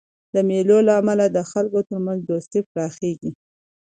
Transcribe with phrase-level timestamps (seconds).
[0.33, 3.31] د مېلو له امله د خلکو ترمنځ دوستي پراخېږي.